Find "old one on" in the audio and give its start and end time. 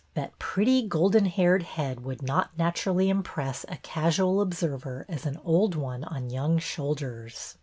5.45-6.31